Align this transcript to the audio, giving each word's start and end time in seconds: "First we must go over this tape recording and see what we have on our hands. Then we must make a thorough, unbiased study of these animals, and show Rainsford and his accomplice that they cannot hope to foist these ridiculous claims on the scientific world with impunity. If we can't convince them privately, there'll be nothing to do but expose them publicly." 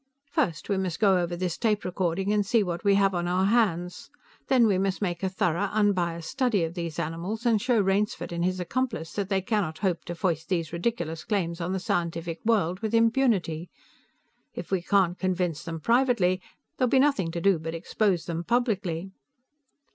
"First 0.31 0.67
we 0.67 0.77
must 0.79 0.99
go 0.99 1.19
over 1.19 1.35
this 1.35 1.59
tape 1.59 1.85
recording 1.85 2.33
and 2.33 2.43
see 2.43 2.63
what 2.63 2.83
we 2.83 2.95
have 2.95 3.13
on 3.13 3.27
our 3.27 3.45
hands. 3.45 4.09
Then 4.47 4.65
we 4.65 4.79
must 4.79 4.99
make 4.99 5.21
a 5.21 5.29
thorough, 5.29 5.65
unbiased 5.71 6.31
study 6.31 6.63
of 6.63 6.73
these 6.73 6.97
animals, 6.97 7.45
and 7.45 7.61
show 7.61 7.79
Rainsford 7.79 8.31
and 8.31 8.43
his 8.43 8.59
accomplice 8.59 9.13
that 9.13 9.29
they 9.29 9.43
cannot 9.43 9.77
hope 9.85 10.03
to 10.05 10.15
foist 10.15 10.49
these 10.49 10.73
ridiculous 10.73 11.23
claims 11.23 11.61
on 11.61 11.71
the 11.71 11.79
scientific 11.79 12.39
world 12.43 12.79
with 12.79 12.95
impunity. 12.95 13.69
If 14.55 14.71
we 14.71 14.81
can't 14.81 15.19
convince 15.19 15.63
them 15.63 15.79
privately, 15.79 16.41
there'll 16.77 16.89
be 16.89 16.97
nothing 16.97 17.29
to 17.33 17.39
do 17.39 17.59
but 17.59 17.75
expose 17.75 18.25
them 18.25 18.43
publicly." 18.43 19.11